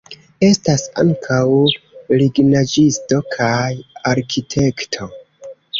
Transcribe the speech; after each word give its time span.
Estas 0.45 0.85
ankaŭ 1.03 1.43
lignaĵisto 2.23 3.23
kaj 3.39 3.63
arkitekto. 4.15 5.15